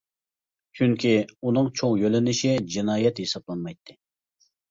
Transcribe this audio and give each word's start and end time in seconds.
چۈنكى، 0.79 1.11
ئۇنىڭ 1.49 1.67
چوڭ 1.81 1.93
يۆنىلىشى 2.03 2.55
جىنايەت 2.77 3.23
ھېسابلانمايتتى. 3.25 3.97